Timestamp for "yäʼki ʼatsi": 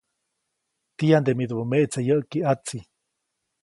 2.07-2.77